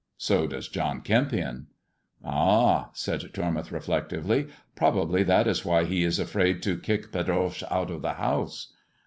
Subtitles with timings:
[0.17, 1.67] So does John Kempion!""
[2.25, 7.91] Ah!" said Tormouth reflectively," probably that is why he is afraid to kick Pedroche out
[7.91, 8.73] of the house."